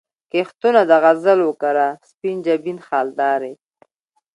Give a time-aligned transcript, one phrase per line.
[0.31, 3.53] کښتونه د غزل وکره، سپین جبین خالدارې